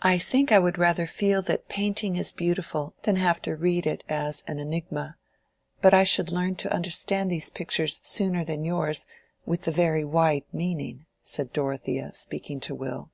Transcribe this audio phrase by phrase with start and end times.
[0.00, 4.04] "I think I would rather feel that painting is beautiful than have to read it
[4.08, 5.16] as an enigma;
[5.82, 9.06] but I should learn to understand these pictures sooner than yours
[9.44, 13.10] with the very wide meaning," said Dorothea, speaking to Will.